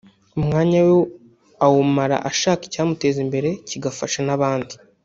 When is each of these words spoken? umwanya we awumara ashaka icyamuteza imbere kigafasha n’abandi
umwanya 0.39 0.79
we 0.87 0.93
awumara 1.65 2.17
ashaka 2.29 2.61
icyamuteza 2.65 3.17
imbere 3.25 3.49
kigafasha 3.67 4.19
n’abandi 4.27 4.73